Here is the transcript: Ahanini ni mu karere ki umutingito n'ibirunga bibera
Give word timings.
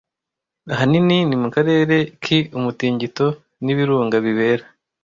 Ahanini 0.73 1.17
ni 1.27 1.35
mu 1.41 1.49
karere 1.55 1.95
ki 2.23 2.37
umutingito 2.57 3.27
n'ibirunga 3.63 4.15
bibera 4.25 4.65